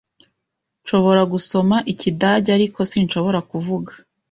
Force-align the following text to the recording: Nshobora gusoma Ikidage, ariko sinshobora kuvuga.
Nshobora 0.81 1.21
gusoma 1.33 1.75
Ikidage, 1.91 2.49
ariko 2.57 2.79
sinshobora 2.91 3.39
kuvuga. 3.51 3.91